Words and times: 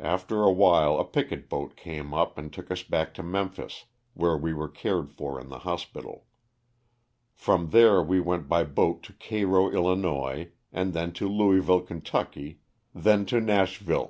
After 0.00 0.42
a 0.44 0.50
while 0.50 0.98
a 0.98 1.04
picket 1.04 1.50
boat 1.50 1.76
came 1.76 2.14
up 2.14 2.38
and 2.38 2.50
took 2.50 2.70
us 2.70 2.82
back 2.82 3.12
to 3.12 3.22
Memphis 3.22 3.84
where 4.14 4.34
we 4.34 4.54
were 4.54 4.70
cared 4.70 5.10
for 5.10 5.38
in 5.38 5.50
the 5.50 5.58
hospital. 5.58 6.24
From 7.34 7.68
there 7.68 8.02
we 8.02 8.18
went 8.18 8.48
by 8.48 8.64
boat 8.64 9.02
to 9.02 9.12
Cairo, 9.12 9.64
111., 9.64 10.52
and 10.72 10.94
then 10.94 11.12
to 11.12 11.28
Louisville, 11.28 11.82
Ky., 11.82 12.60
then 12.94 13.26
to 13.26 13.40
Nashville, 13.42 13.44
358 13.44 13.44
LOSS 13.74 13.80
OF 13.80 13.84
THE 13.86 13.92
SULTANA. 13.92 14.06